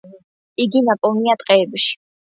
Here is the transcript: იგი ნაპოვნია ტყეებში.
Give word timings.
იგი 0.65 0.81
ნაპოვნია 0.87 1.37
ტყეებში. 1.45 1.97